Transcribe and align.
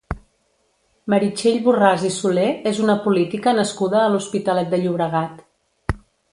Meritxell 1.13 1.59
Borràs 1.67 2.07
i 2.09 2.11
Solé 2.15 2.47
és 2.73 2.81
una 2.87 2.97
política 3.05 3.55
nascuda 3.61 4.03
a 4.05 4.09
l'Hospitalet 4.15 4.75
de 4.75 4.81
Llobregat. 4.85 5.49